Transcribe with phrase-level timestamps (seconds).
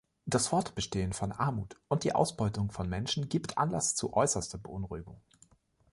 [0.25, 5.21] Das Fortbestehen von Armut und die Ausbeutung von Menschen gibt Anlass zu äußerster Beunruhigung.